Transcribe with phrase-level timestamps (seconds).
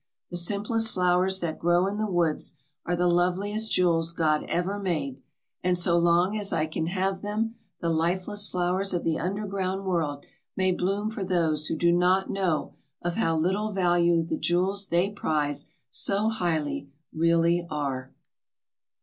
[0.31, 2.57] The simplest flowers that grow in the woods
[2.87, 5.21] are the loveliest jewels God ever made,
[5.63, 10.25] and so long as I can have them, the lifeless flowers of the underground world
[10.57, 15.11] may bloom for those who do not know of how little value the jewels they
[15.11, 18.11] prize so highly really are."